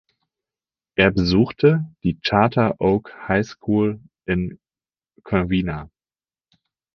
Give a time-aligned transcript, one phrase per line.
[0.95, 4.57] Er besuchte die Charter Oak High School in
[5.21, 5.91] Covina.